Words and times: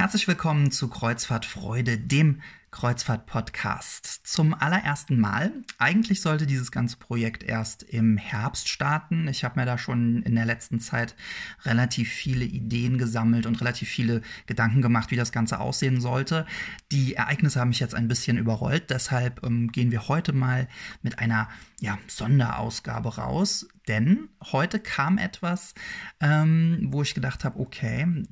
Herzlich 0.00 0.26
willkommen 0.26 0.70
zu 0.70 0.88
Kreuzfahrt 0.88 1.44
Freude, 1.44 1.98
dem 1.98 2.40
Kreuzfahrt-Podcast. 2.70 4.22
Zum 4.24 4.54
allerersten 4.54 5.20
Mal. 5.20 5.52
Eigentlich 5.76 6.22
sollte 6.22 6.46
dieses 6.46 6.72
ganze 6.72 6.96
Projekt 6.96 7.42
erst 7.42 7.82
im 7.82 8.16
Herbst 8.16 8.70
starten. 8.70 9.28
Ich 9.28 9.44
habe 9.44 9.60
mir 9.60 9.66
da 9.66 9.76
schon 9.76 10.22
in 10.22 10.36
der 10.36 10.46
letzten 10.46 10.80
Zeit 10.80 11.14
relativ 11.66 12.10
viele 12.10 12.46
Ideen 12.46 12.96
gesammelt 12.96 13.44
und 13.44 13.60
relativ 13.60 13.90
viele 13.90 14.22
Gedanken 14.46 14.80
gemacht, 14.80 15.10
wie 15.10 15.16
das 15.16 15.32
Ganze 15.32 15.60
aussehen 15.60 16.00
sollte. 16.00 16.46
Die 16.92 17.16
Ereignisse 17.16 17.60
haben 17.60 17.68
mich 17.68 17.80
jetzt 17.80 17.94
ein 17.94 18.08
bisschen 18.08 18.38
überrollt. 18.38 18.88
Deshalb 18.88 19.44
ähm, 19.44 19.70
gehen 19.70 19.90
wir 19.90 20.08
heute 20.08 20.32
mal 20.32 20.66
mit 21.02 21.18
einer 21.18 21.50
ja, 21.78 21.98
Sonderausgabe 22.06 23.16
raus. 23.16 23.68
Denn 23.86 24.30
heute 24.50 24.80
kam 24.80 25.18
etwas, 25.18 25.74
ähm, 26.20 26.88
wo 26.90 27.02
ich 27.02 27.14
gedacht 27.14 27.44
habe, 27.44 27.60
okay, 27.60 28.24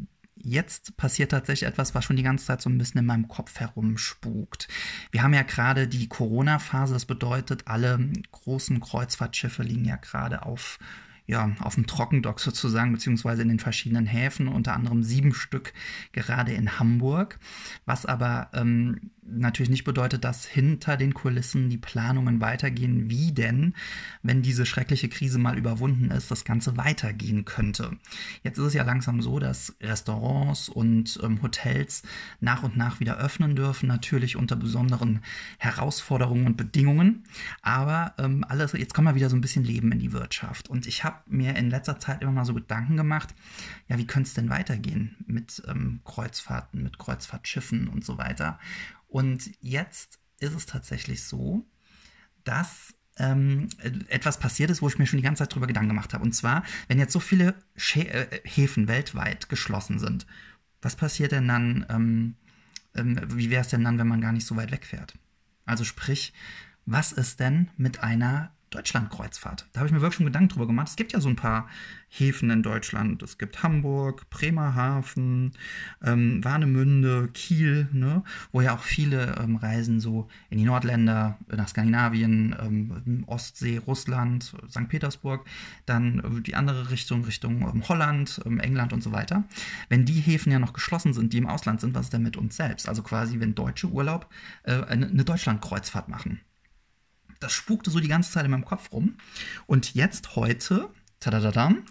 jetzt 0.43 0.97
passiert 0.97 1.31
tatsächlich 1.31 1.69
etwas, 1.69 1.95
was 1.95 2.05
schon 2.05 2.17
die 2.17 2.23
ganze 2.23 2.47
Zeit 2.47 2.63
so 2.63 2.71
ein 2.71 2.79
bisschen 2.79 3.01
in 3.01 3.07
meinem 3.07 3.29
Kopf 3.29 3.59
herumspukt. 3.61 4.69
Wir 5.11 5.23
haben 5.23 5.35
ja 5.35 5.43
gerade 5.43 5.89
die 5.89 6.09
Corona-Phase, 6.09 6.95
das 6.95 7.07
bedeutet, 7.07 7.63
alle 7.67 7.99
großen 8.33 8.81
Kreuzfahrtschiffe 8.81 9.63
liegen 9.63 9.85
ja 9.85 9.97
gerade 9.97 10.43
auf 10.45 10.79
ja, 11.29 11.55
auf 11.61 11.75
dem 11.75 11.87
Trockendock 11.87 12.41
sozusagen, 12.41 12.91
beziehungsweise 12.91 13.43
in 13.43 13.49
den 13.49 13.59
verschiedenen 13.59 14.07
Häfen, 14.07 14.49
unter 14.49 14.73
anderem 14.73 15.03
sieben 15.03 15.35
Stück 15.35 15.75
gerade 16.13 16.53
in 16.53 16.79
Hamburg, 16.79 17.39
was 17.85 18.07
aber 18.07 18.49
ähm, 18.55 19.11
natürlich 19.31 19.69
nicht 19.69 19.85
bedeutet, 19.85 20.25
dass 20.25 20.47
hinter 20.47 20.97
den 20.97 21.13
Kulissen 21.13 21.69
die 21.69 21.77
Planungen 21.77 22.41
weitergehen, 22.41 23.11
wie 23.11 23.33
denn, 23.33 23.75
wenn 24.23 24.41
diese 24.41 24.65
schreckliche 24.65 25.11
Krise 25.11 25.39
mal 25.39 25.59
überwunden 25.59 26.11
ist, 26.11 26.31
das 26.31 26.45
Ganze 26.45 26.79
weitergehen 26.79 27.45
könnte. 27.45 27.99
Jetzt 28.43 28.59
ist 28.59 28.65
es 28.65 28.75
ja 28.75 28.85
langsam 28.85 29.21
so, 29.21 29.39
dass 29.39 29.77
Restaurants 29.83 30.71
und 30.71 31.19
ähm, 31.23 31.43
Hotels 31.43 32.05
nach 32.41 32.63
und 32.63 32.77
nach 32.77 33.01
wieder 33.01 33.19
öffnen 33.19 33.55
dürfen, 33.55 33.87
natürlich 33.87 34.37
unter 34.37 34.57
besonderen 34.57 35.21
Herausforderungen 35.59 36.47
und 36.47 36.57
Bedingungen. 36.57 37.25
Aber 37.61 38.15
ähm, 38.19 38.45
alles, 38.49 38.73
jetzt 38.73 38.95
kommt 38.95 39.05
mal 39.05 39.15
wieder 39.15 39.29
so 39.29 39.37
ein 39.37 39.43
bisschen 39.43 39.65
Leben 39.65 39.93
in 39.93 39.99
die 39.99 40.13
Wirtschaft. 40.13 40.71
Und 40.71 40.87
ich 40.87 41.05
habe 41.05 41.18
mir 41.27 41.57
in 41.57 41.71
letzter 41.71 41.99
Zeit 41.99 42.23
immer 42.23 42.33
mal 42.33 42.45
so 42.45 42.55
Gedanken 42.55 42.97
gemacht, 42.97 43.35
ja, 43.89 43.99
wie 43.99 44.07
könnte 44.07 44.29
es 44.29 44.35
denn 44.35 44.51
weitergehen 44.51 45.17
mit 45.27 45.63
ähm, 45.67 46.01
Kreuzfahrten, 46.05 46.83
mit 46.83 46.99
Kreuzfahrtschiffen 46.99 47.89
und 47.89 48.05
so 48.05 48.19
weiter. 48.19 48.59
Und 49.09 49.51
jetzt 49.61 50.19
ist 50.41 50.55
es 50.55 50.67
tatsächlich 50.67 51.25
so, 51.25 51.67
dass 52.45 52.95
ähm, 53.19 53.69
etwas 54.09 54.39
passiert 54.39 54.71
ist, 54.71 54.81
wo 54.81 54.89
ich 54.89 54.99
mir 54.99 55.07
schon 55.07 55.17
die 55.17 55.25
ganze 55.25 55.43
Zeit 55.43 55.55
drüber 55.55 55.67
Gedanken 55.67 55.91
gemacht 55.91 56.15
habe. 56.15 56.25
Und 56.25 56.33
zwar, 56.33 56.63
wenn 56.87 56.99
jetzt 56.99 57.13
so 57.13 57.21
viele 57.21 57.55
Schä 57.77 58.03
äh, 58.03 58.41
Häfen 58.45 58.89
weltweit 58.89 59.49
geschlossen 59.49 59.99
sind, 59.99 60.27
was 60.81 60.97
passiert 60.97 61.33
denn 61.33 61.49
dann, 61.49 61.87
ähm, 61.89 62.37
ähm, 62.95 63.21
wie 63.35 63.51
wäre 63.51 63.63
es 63.63 63.69
denn 63.69 63.85
dann, 63.85 63.99
wenn 63.99 64.07
man 64.07 64.21
gar 64.21 64.33
nicht 64.33 64.47
so 64.47 64.57
weit 64.57 64.71
wegfährt? 64.71 65.15
Also 65.65 65.85
sprich, 65.85 66.33
was 66.87 67.13
ist 67.13 67.41
denn 67.41 67.71
mit 67.77 68.03
einer 68.03 68.53
Deutschlandkreuzfahrt. 68.71 69.67
Da 69.73 69.81
habe 69.81 69.89
ich 69.89 69.93
mir 69.93 70.01
wirklich 70.01 70.17
schon 70.17 70.27
Gedanken 70.27 70.51
drüber 70.51 70.67
gemacht. 70.67 70.89
Es 70.89 70.97
gibt 70.97 71.13
ja 71.13 71.21
so 71.21 71.29
ein 71.29 71.37
paar 71.37 71.69
Häfen 72.09 72.51
in 72.51 72.63
Deutschland. 72.63 73.23
Es 73.23 73.37
gibt 73.39 73.63
Hamburg, 73.63 74.31
Bremerhaven, 74.31 75.53
ähm, 76.03 76.43
Warnemünde, 76.43 77.29
Kiel, 77.35 77.89
ne? 77.93 78.23
wo 78.51 78.61
ja 78.61 78.75
auch 78.75 78.83
viele 78.83 79.37
ähm, 79.39 79.57
Reisen 79.57 80.01
so 80.01 80.29
in 80.49 80.59
die 80.59 80.65
Nordländer, 80.65 81.39
nach 81.49 81.69
Skandinavien, 81.69 82.57
ähm, 82.61 83.25
Ostsee, 83.27 83.79
Russland, 83.79 84.55
St. 84.71 84.89
Petersburg, 84.89 85.47
dann 85.85 86.21
äh, 86.21 86.43
die 86.43 86.55
andere 86.55 86.91
Richtung, 86.91 87.25
Richtung 87.25 87.63
ähm, 87.63 87.89
Holland, 87.89 88.41
ähm, 88.47 88.59
England 88.59 88.93
und 88.93 89.03
so 89.03 89.13
weiter. 89.13 89.45
Wenn 89.89 90.07
die 90.07 90.21
Häfen 90.21 90.51
ja 90.51 90.59
noch 90.59 90.73
geschlossen 90.73 91.13
sind, 91.13 91.33
die 91.33 91.39
im 91.39 91.47
Ausland 91.47 91.81
sind, 91.81 91.95
was 91.95 92.07
ist 92.07 92.13
denn 92.13 92.23
mit 92.23 92.37
uns 92.37 92.57
selbst? 92.57 92.89
Also 92.89 93.03
quasi, 93.03 93.39
wenn 93.41 93.55
Deutsche 93.55 93.89
Urlaub 93.89 94.29
äh, 94.63 94.83
eine, 94.85 95.09
eine 95.09 95.25
Deutschlandkreuzfahrt 95.25 96.09
machen 96.09 96.41
das 97.41 97.53
spukte 97.53 97.91
so 97.91 98.01
die 98.01 98.09
ganze 98.09 98.33
Zeit 98.33 98.45
in 98.45 98.51
meinem 98.51 98.65
Kopf 98.65 98.93
rum. 98.93 99.17
Und 99.67 99.95
jetzt 99.95 100.37
heute, 100.37 100.89
tadadadam, 101.21 101.85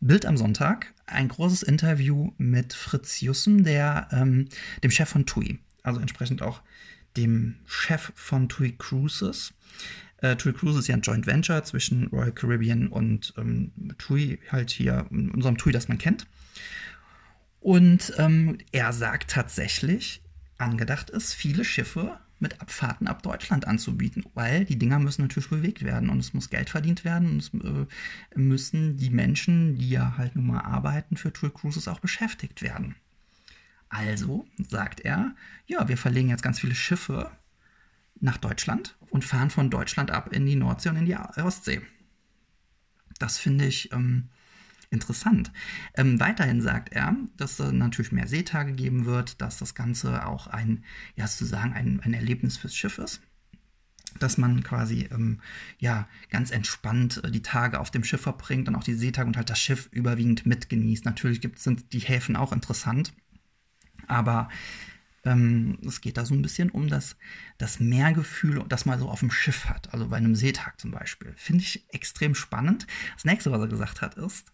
Bild 0.00 0.26
am 0.26 0.36
Sonntag, 0.36 0.92
ein 1.06 1.28
großes 1.28 1.62
Interview 1.62 2.32
mit 2.38 2.72
Fritz 2.72 3.20
Jussen, 3.20 3.64
der, 3.64 4.08
ähm, 4.12 4.48
dem 4.82 4.90
Chef 4.90 5.08
von 5.08 5.26
TUI. 5.26 5.58
Also 5.82 6.00
entsprechend 6.00 6.42
auch 6.42 6.62
dem 7.16 7.56
Chef 7.66 8.12
von 8.14 8.48
TUI 8.48 8.74
Cruises. 8.78 9.52
Äh, 10.18 10.36
TUI 10.36 10.52
Cruises 10.52 10.80
ist 10.80 10.88
ja 10.88 10.94
ein 10.94 11.02
Joint 11.02 11.26
Venture 11.26 11.62
zwischen 11.64 12.08
Royal 12.08 12.32
Caribbean 12.32 12.88
und 12.88 13.34
ähm, 13.36 13.72
TUI, 13.98 14.38
halt 14.50 14.70
hier, 14.70 15.06
unserem 15.10 15.58
TUI, 15.58 15.72
das 15.72 15.88
man 15.88 15.98
kennt. 15.98 16.26
Und 17.60 18.12
ähm, 18.18 18.58
er 18.72 18.92
sagt 18.92 19.30
tatsächlich, 19.30 20.22
angedacht 20.58 21.10
ist, 21.10 21.34
viele 21.34 21.64
Schiffe 21.64 22.18
mit 22.44 22.60
Abfahrten 22.60 23.08
ab 23.08 23.22
Deutschland 23.22 23.66
anzubieten, 23.66 24.24
weil 24.34 24.64
die 24.66 24.78
Dinger 24.78 24.98
müssen 24.98 25.22
natürlich 25.22 25.48
bewegt 25.48 25.82
werden 25.82 26.10
und 26.10 26.18
es 26.20 26.34
muss 26.34 26.50
Geld 26.50 26.68
verdient 26.68 27.04
werden 27.04 27.30
und 27.30 27.38
es 27.38 27.48
äh, 27.54 28.38
müssen 28.38 28.98
die 28.98 29.10
Menschen, 29.10 29.76
die 29.76 29.88
ja 29.88 30.16
halt 30.18 30.36
nun 30.36 30.46
mal 30.46 30.60
arbeiten 30.60 31.16
für 31.16 31.32
Tour 31.32 31.52
Cruises 31.52 31.88
auch 31.88 32.00
beschäftigt 32.00 32.62
werden. 32.62 32.94
Also 33.88 34.46
sagt 34.68 35.00
er, 35.00 35.34
ja, 35.66 35.88
wir 35.88 35.96
verlegen 35.96 36.28
jetzt 36.28 36.42
ganz 36.42 36.60
viele 36.60 36.74
Schiffe 36.74 37.30
nach 38.20 38.36
Deutschland 38.36 38.96
und 39.10 39.24
fahren 39.24 39.50
von 39.50 39.70
Deutschland 39.70 40.10
ab 40.10 40.32
in 40.32 40.44
die 40.44 40.56
Nordsee 40.56 40.90
und 40.90 40.96
in 40.96 41.06
die 41.06 41.16
Ostsee. 41.16 41.80
Das 43.18 43.38
finde 43.38 43.64
ich 43.64 43.90
ähm, 43.92 44.28
interessant. 44.94 45.52
Ähm, 45.94 46.18
weiterhin 46.20 46.62
sagt 46.62 46.92
er, 46.92 47.14
dass 47.36 47.60
es 47.60 47.72
natürlich 47.72 48.12
mehr 48.12 48.28
Seetage 48.28 48.72
geben 48.72 49.04
wird, 49.04 49.40
dass 49.40 49.58
das 49.58 49.74
Ganze 49.74 50.26
auch 50.26 50.46
ein, 50.46 50.84
ja, 51.16 51.26
sozusagen 51.26 51.74
ein, 51.74 52.00
ein 52.02 52.14
Erlebnis 52.14 52.56
fürs 52.56 52.74
Schiff 52.74 52.98
ist 52.98 53.20
dass 54.20 54.38
man 54.38 54.62
quasi 54.62 55.08
ähm, 55.10 55.40
ja 55.78 56.08
ganz 56.30 56.50
entspannt 56.50 57.20
äh, 57.24 57.30
die 57.30 57.42
Tage 57.42 57.80
auf 57.80 57.90
dem 57.90 58.04
Schiff 58.04 58.20
verbringt 58.20 58.68
und 58.68 58.76
auch 58.76 58.84
die 58.84 58.94
Seetage 58.94 59.26
und 59.26 59.36
halt 59.36 59.50
das 59.50 59.58
Schiff 59.58 59.88
überwiegend 59.90 60.46
mitgenießt. 60.46 61.04
Natürlich 61.04 61.40
gibt, 61.40 61.58
sind 61.58 61.92
die 61.92 61.98
Häfen 61.98 62.36
auch 62.36 62.52
interessant, 62.52 63.12
aber 64.06 64.48
ähm, 65.24 65.78
es 65.86 66.00
geht 66.00 66.16
da 66.16 66.24
so 66.24 66.34
ein 66.34 66.42
bisschen 66.42 66.70
um 66.70 66.88
das, 66.88 67.16
das 67.58 67.80
Mehrgefühl, 67.80 68.64
das 68.68 68.84
man 68.84 68.98
so 68.98 69.08
auf 69.08 69.20
dem 69.20 69.30
Schiff 69.30 69.66
hat, 69.66 69.92
also 69.92 70.08
bei 70.08 70.16
einem 70.16 70.34
Seetag 70.34 70.80
zum 70.80 70.90
Beispiel. 70.90 71.32
Finde 71.36 71.62
ich 71.62 71.84
extrem 71.88 72.34
spannend. 72.34 72.86
Das 73.14 73.24
nächste, 73.24 73.50
was 73.50 73.60
er 73.60 73.68
gesagt 73.68 74.02
hat, 74.02 74.14
ist, 74.16 74.52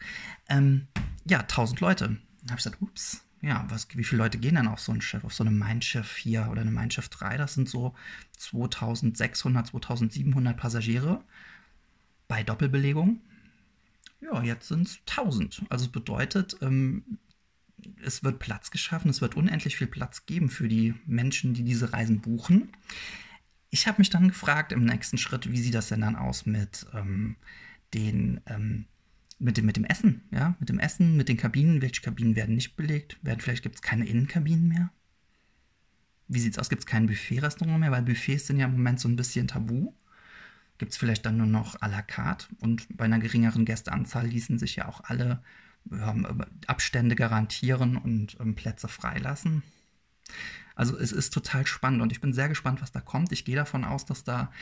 ähm, 0.49 0.87
ja, 1.25 1.41
1000 1.41 1.81
Leute. 1.81 2.05
Da 2.43 2.53
habe 2.53 2.59
ich 2.59 2.65
gesagt, 2.65 2.81
ups, 2.81 3.25
ja, 3.43 3.65
was, 3.69 3.89
wie 3.95 4.05
viele 4.05 4.23
Leute 4.23 4.39
gehen 4.39 4.55
denn 4.55 4.69
auf 4.69 4.81
so 4.81 4.93
ein 4.93 5.01
Schiff, 5.01 5.25
auf 5.25 5.35
so 5.35 5.45
eine 5.45 5.51
Mein 5.51 5.83
Schiff 5.83 6.07
4 6.07 6.49
oder 6.51 6.61
eine 6.61 6.71
Mein 6.71 6.91
Schiff 6.91 7.09
3? 7.09 7.37
Das 7.37 7.55
sind 7.55 7.69
so 7.69 7.95
2600, 8.37 9.69
2700 9.69 10.57
Passagiere 10.57 11.25
bei 12.29 12.43
Doppelbelegung. 12.43 13.21
Ja, 14.21 14.43
jetzt 14.43 14.69
sind 14.69 14.87
es 14.87 14.99
1000. 15.09 15.63
Also 15.71 15.87
es 15.87 15.93
bedeutet, 15.93 16.57
ähm, 16.61 17.19
es 18.05 18.25
wird 18.25 18.39
Platz 18.39 18.71
geschaffen, 18.71 19.11
es 19.11 19.21
wird 19.21 19.37
unendlich 19.37 19.77
viel 19.77 19.87
Platz 19.87 20.27
geben 20.27 20.49
für 20.49 20.69
die 20.69 20.95
Menschen, 21.07 21.55
die 21.55 21.65
diese 21.65 21.93
Reisen 21.93 22.21
buchen. 22.21 22.73
Ich 23.71 23.87
habe 23.87 23.99
mich 23.99 24.11
dann 24.11 24.29
gefragt 24.29 24.73
im 24.73 24.85
nächsten 24.85 25.19
Schritt, 25.19 25.51
wie 25.51 25.61
sieht 25.61 25.75
das 25.75 25.89
denn 25.89 26.01
dann 26.01 26.17
aus 26.17 26.47
mit 26.47 26.87
ähm, 26.95 27.37
den 27.95 28.41
ähm, 28.47 28.87
mit 29.41 29.57
dem, 29.57 29.67
mit 29.67 29.77
dem 29.77 29.85
Essen, 29.85 30.23
ja, 30.31 30.55
mit 30.61 30.69
dem 30.69 30.79
Essen, 30.79 31.17
mit 31.17 31.29
den 31.29 31.39
Kabinen. 31.39 31.81
Welche 31.81 32.03
Kabinen 32.03 32.37
werden 32.37 32.55
nicht 32.55 32.77
belegt? 32.77 33.19
Werden, 33.23 33.41
vielleicht 33.41 33.63
gibt 33.63 33.77
es 33.77 33.83
keine 33.83 34.07
Innenkabinen 34.07 34.69
mehr. 34.69 34.91
Wie 36.29 36.41
sieht 36.41 36.53
es 36.53 36.59
aus? 36.59 36.69
Gibt 36.69 36.81
es 36.81 36.87
kein 36.87 37.07
Buffet-Restaurant 37.07 37.81
mehr? 37.81 37.91
Weil 37.91 38.03
Buffets 38.03 38.47
sind 38.47 38.59
ja 38.59 38.67
im 38.67 38.73
Moment 38.73 39.01
so 39.01 39.09
ein 39.09 39.17
bisschen 39.17 39.49
tabu. 39.49 39.95
Gibt 40.79 40.93
es 40.93 40.99
vielleicht 40.99 41.27
dann 41.27 41.39
nur 41.39 41.47
noch 41.47 41.81
à 41.81 41.89
la 41.89 42.03
carte? 42.03 42.47
Und 42.61 42.87
bei 42.97 43.07
einer 43.07 43.19
geringeren 43.19 43.65
Gästeanzahl 43.65 44.27
ließen 44.27 44.59
sich 44.59 44.77
ja 44.77 44.87
auch 44.87 45.03
alle 45.05 45.43
Abstände 46.67 47.17
garantieren 47.17 47.97
und 47.97 48.37
ähm, 48.41 48.55
Plätze 48.55 48.89
freilassen. 48.89 49.63
Also 50.75 50.97
es 50.97 51.13
ist 51.13 51.35
total 51.35 51.67
spannend 51.67 52.01
und 52.03 52.13
ich 52.13 52.21
bin 52.21 52.33
sehr 52.33 52.49
gespannt, 52.49 52.81
was 52.81 52.93
da 52.93 53.01
kommt. 53.01 53.33
Ich 53.33 53.45
gehe 53.45 53.57
davon 53.57 53.85
aus, 53.85 54.07
dass 54.07 54.25
da 54.25 54.53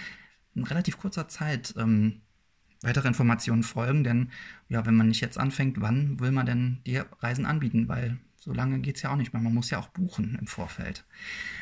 in 0.55 0.65
relativ 0.65 0.99
kurzer 0.99 1.29
Zeit 1.29 1.75
ähm, 1.77 2.23
weitere 2.83 3.09
Informationen 3.09 3.63
folgen, 3.63 4.05
denn 4.05 4.31
ja, 4.69 4.87
wenn 4.87 4.97
man 4.97 5.09
nicht 5.09 5.21
jetzt 5.21 5.39
anfängt, 5.39 5.81
wann 5.81 6.19
will 6.21 6.33
man 6.33 6.47
denn 6.47 6.81
die 6.87 7.01
Reisen 7.21 7.47
anbieten? 7.47 7.89
Weil 7.89 8.19
so 8.41 8.53
lange 8.53 8.79
geht 8.81 8.97
es 8.97 9.03
ja 9.03 9.11
auch 9.11 9.17
nicht 9.17 9.33
mehr. 9.33 9.43
Man 9.43 9.55
muss 9.55 9.71
ja 9.71 9.79
auch 9.79 9.89
buchen 9.89 10.37
im 10.41 10.47
Vorfeld. 10.47 11.05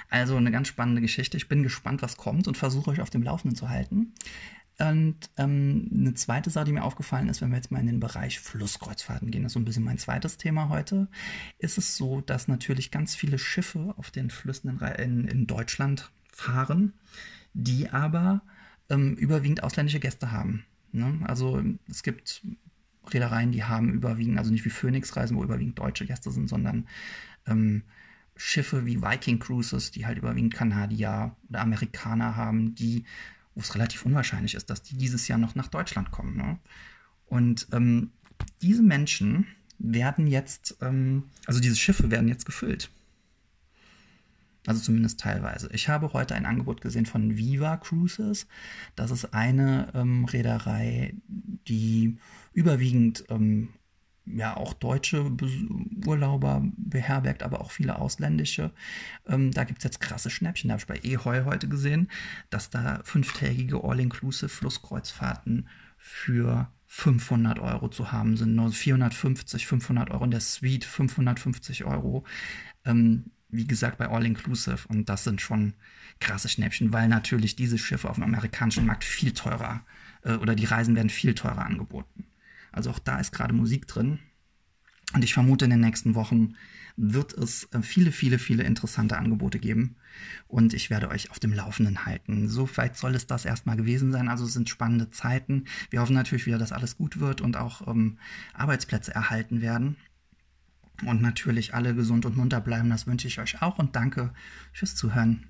Also 0.08 0.36
eine 0.36 0.50
ganz 0.50 0.68
spannende 0.68 1.00
Geschichte. 1.00 1.36
Ich 1.36 1.48
bin 1.48 1.62
gespannt, 1.62 2.02
was 2.02 2.16
kommt 2.16 2.48
und 2.48 2.56
versuche 2.56 2.90
euch 2.90 3.00
auf 3.00 3.10
dem 3.10 3.22
Laufenden 3.22 3.56
zu 3.56 3.68
halten. 3.68 4.14
Und 4.78 5.30
ähm, 5.38 5.90
eine 5.92 6.14
zweite 6.14 6.50
Sache, 6.50 6.66
die 6.66 6.72
mir 6.72 6.84
aufgefallen 6.84 7.28
ist, 7.28 7.40
wenn 7.40 7.48
wir 7.48 7.56
jetzt 7.56 7.70
mal 7.70 7.80
in 7.80 7.86
den 7.86 8.00
Bereich 8.00 8.40
Flusskreuzfahrten 8.40 9.30
gehen, 9.30 9.42
das 9.42 9.50
ist 9.50 9.54
so 9.54 9.60
ein 9.60 9.64
bisschen 9.64 9.84
mein 9.84 9.96
zweites 9.96 10.36
Thema 10.36 10.68
heute, 10.68 11.08
ist 11.58 11.78
es 11.78 11.96
so, 11.96 12.20
dass 12.20 12.46
natürlich 12.46 12.90
ganz 12.90 13.14
viele 13.14 13.38
Schiffe 13.38 13.94
auf 13.96 14.10
den 14.10 14.28
Flüssen 14.28 14.78
in, 14.98 15.28
in 15.28 15.46
Deutschland 15.46 16.10
fahren, 16.30 16.92
die 17.54 17.88
aber 17.88 18.42
ähm, 18.90 19.14
überwiegend 19.14 19.62
ausländische 19.62 20.00
Gäste 20.00 20.30
haben. 20.30 20.66
Ne? 20.92 21.20
Also 21.24 21.62
es 21.88 22.02
gibt 22.02 22.42
Reedereien, 23.08 23.52
die 23.52 23.64
haben 23.64 23.92
überwiegend, 23.92 24.38
also 24.38 24.50
nicht 24.50 24.64
wie 24.66 24.70
Phoenix-Reisen, 24.70 25.36
wo 25.36 25.44
überwiegend 25.44 25.78
deutsche 25.78 26.04
Gäste 26.04 26.30
sind, 26.30 26.48
sondern 26.48 26.86
ähm, 27.46 27.82
Schiffe 28.36 28.84
wie 28.84 29.00
Viking 29.00 29.38
Cruises, 29.38 29.90
die 29.90 30.04
halt 30.04 30.18
überwiegend 30.18 30.52
Kanadier 30.52 31.34
oder 31.48 31.60
Amerikaner 31.60 32.36
haben, 32.36 32.74
die, 32.74 33.04
wo 33.56 33.60
es 33.62 33.74
relativ 33.74 34.04
unwahrscheinlich 34.06 34.54
ist, 34.54 34.70
dass 34.70 34.82
die 34.82 34.96
dieses 34.96 35.26
Jahr 35.26 35.38
noch 35.38 35.56
nach 35.56 35.68
Deutschland 35.68 36.12
kommen. 36.12 36.36
Ne? 36.36 36.58
Und 37.26 37.66
ähm, 37.72 38.12
diese 38.62 38.82
Menschen 38.82 39.46
werden 39.78 40.26
jetzt, 40.26 40.76
ähm, 40.82 41.24
also 41.46 41.58
diese 41.58 41.76
Schiffe 41.76 42.10
werden 42.10 42.28
jetzt 42.28 42.44
gefüllt. 42.44 42.90
Also 44.66 44.80
zumindest 44.82 45.20
teilweise. 45.20 45.70
Ich 45.72 45.88
habe 45.88 46.12
heute 46.12 46.34
ein 46.34 46.44
Angebot 46.44 46.80
gesehen 46.80 47.06
von 47.06 47.36
Viva 47.36 47.76
Cruises. 47.78 48.46
Das 48.94 49.10
ist 49.10 49.32
eine 49.32 49.90
ähm, 49.94 50.24
Reederei, 50.26 51.14
die 51.28 52.18
überwiegend 52.52 53.24
ähm, 53.30 53.70
ja 54.26 54.56
auch 54.56 54.72
deutsche 54.72 55.30
Urlauber 56.04 56.62
beherbergt, 56.76 57.42
aber 57.42 57.60
auch 57.60 57.70
viele 57.70 57.98
ausländische. 57.98 58.72
Ähm, 59.26 59.52
da 59.52 59.64
gibt 59.64 59.78
es 59.78 59.84
jetzt 59.84 60.00
krasse 60.00 60.30
Schnäppchen. 60.30 60.68
Da 60.68 60.72
habe 60.72 60.80
ich 60.80 60.86
bei 60.86 61.08
Eheu 61.08 61.44
heute 61.44 61.68
gesehen, 61.68 62.08
dass 62.50 62.70
da 62.70 63.00
fünftägige 63.04 63.82
All-Inclusive 63.82 64.48
Flusskreuzfahrten 64.48 65.68
für 65.96 66.70
500 66.86 67.58
Euro 67.58 67.88
zu 67.88 68.12
haben 68.12 68.36
sind. 68.36 68.54
Nur 68.54 68.72
450, 68.72 69.66
500 69.66 70.10
Euro 70.10 70.24
in 70.24 70.30
der 70.30 70.40
Suite, 70.40 70.84
550 70.84 71.84
Euro. 71.84 72.24
Ähm, 72.84 73.30
wie 73.48 73.66
gesagt, 73.66 73.98
bei 73.98 74.08
All 74.08 74.26
Inclusive. 74.26 74.88
Und 74.88 75.08
das 75.08 75.24
sind 75.24 75.40
schon 75.40 75.74
krasse 76.20 76.48
Schnäppchen, 76.48 76.92
weil 76.92 77.08
natürlich 77.08 77.56
diese 77.56 77.78
Schiffe 77.78 78.08
auf 78.08 78.16
dem 78.16 78.24
amerikanischen 78.24 78.86
Markt 78.86 79.04
viel 79.04 79.32
teurer 79.32 79.84
äh, 80.22 80.34
oder 80.34 80.54
die 80.54 80.64
Reisen 80.64 80.96
werden 80.96 81.10
viel 81.10 81.34
teurer 81.34 81.64
angeboten. 81.64 82.26
Also 82.76 82.90
auch 82.90 82.98
da 82.98 83.18
ist 83.18 83.32
gerade 83.32 83.54
Musik 83.54 83.86
drin. 83.86 84.18
Und 85.14 85.24
ich 85.24 85.34
vermute, 85.34 85.64
in 85.64 85.70
den 85.70 85.80
nächsten 85.80 86.14
Wochen 86.14 86.54
wird 86.96 87.32
es 87.34 87.64
äh, 87.72 87.82
viele, 87.82 88.10
viele, 88.10 88.38
viele 88.38 88.64
interessante 88.64 89.18
Angebote 89.18 89.58
geben. 89.58 89.96
Und 90.48 90.74
ich 90.74 90.90
werde 90.90 91.08
euch 91.08 91.30
auf 91.30 91.38
dem 91.38 91.52
Laufenden 91.52 92.06
halten. 92.06 92.48
Soweit 92.48 92.96
soll 92.96 93.14
es 93.14 93.26
das 93.26 93.44
erstmal 93.44 93.76
gewesen 93.76 94.12
sein. 94.12 94.28
Also 94.28 94.44
es 94.44 94.54
sind 94.54 94.68
spannende 94.68 95.10
Zeiten. 95.10 95.64
Wir 95.90 96.00
hoffen 96.00 96.14
natürlich 96.14 96.46
wieder, 96.46 96.58
dass 96.58 96.72
alles 96.72 96.96
gut 96.96 97.20
wird 97.20 97.40
und 97.40 97.56
auch 97.56 97.86
ähm, 97.86 98.18
Arbeitsplätze 98.54 99.14
erhalten 99.14 99.60
werden. 99.60 99.96
Und 101.04 101.20
natürlich 101.20 101.74
alle 101.74 101.94
gesund 101.94 102.24
und 102.24 102.36
munter 102.36 102.60
bleiben. 102.60 102.90
Das 102.90 103.06
wünsche 103.06 103.28
ich 103.28 103.38
euch 103.38 103.62
auch. 103.62 103.78
Und 103.78 103.94
danke 103.94 104.32
fürs 104.72 104.96
Zuhören. 104.96 105.46